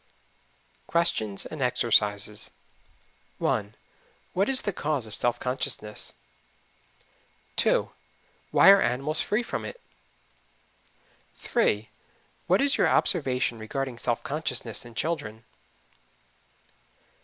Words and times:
QUESTIONS 0.87 1.45
AND 1.45 1.61
EXERCISES. 1.61 2.49
1. 3.37 3.75
What 4.33 4.49
is 4.49 4.63
the 4.63 4.73
cause 4.73 5.05
of 5.05 5.13
self 5.13 5.39
consciousness? 5.39 6.15
2. 7.57 7.91
Why 8.49 8.71
are 8.71 8.81
animals 8.81 9.21
free 9.21 9.43
from 9.43 9.63
it? 9.63 9.79
3. 11.37 11.89
What 12.47 12.61
is 12.61 12.77
your 12.77 12.87
observation 12.87 13.59
regarding 13.59 13.99
self 13.99 14.23
consciousness 14.23 14.85
in 14.85 14.95
children? 14.95 15.43